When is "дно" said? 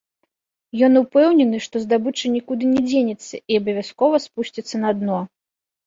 5.01-5.25